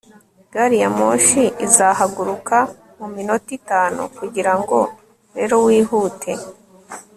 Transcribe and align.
gari 0.53 0.77
ya 0.83 0.89
moshi 0.97 1.43
izahaguruka 1.65 2.57
mu 2.99 3.07
minota 3.15 3.49
itanu 3.59 4.01
kugirango 4.17 4.77
rero 5.37 5.55
wihute 5.65 6.31